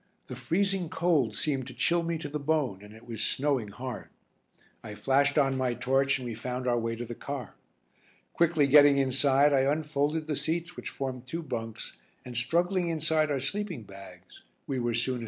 [0.25, 4.09] The freezing cold seemed to chill me to the bone, and it was snowing hard.
[4.83, 7.53] I flashed on my torch and we found our way to the car.
[8.33, 11.95] Quickly getting inside, I unfolded the seats which formed two bunks,
[12.25, 15.19] and struggling inside our sleeping bags we were soon asleep.